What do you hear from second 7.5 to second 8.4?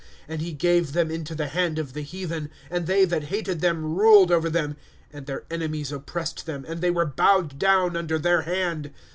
down under